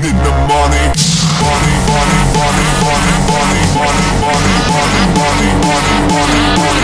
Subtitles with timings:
[0.00, 0.84] need the money.
[1.38, 6.77] Money, money, money, money, money, money, money, money, money, money, money, money.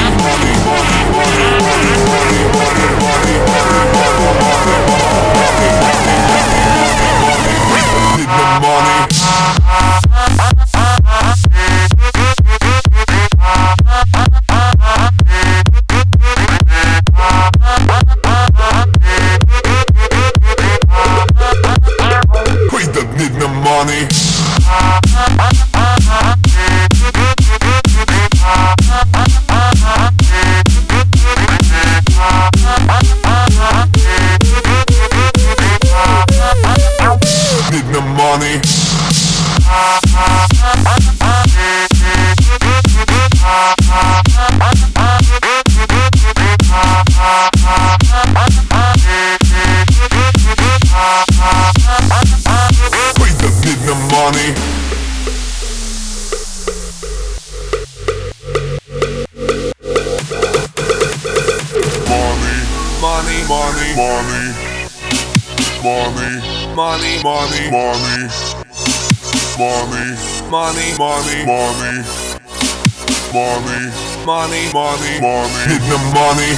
[38.39, 38.61] money.
[63.05, 64.45] money, money, money,
[65.85, 66.33] money,
[66.75, 68.25] money, money, money,
[69.59, 70.09] money,
[70.49, 72.01] money, money, money,
[73.35, 73.85] money,
[74.25, 76.53] money, money, money, money, money.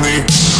[0.00, 0.51] money.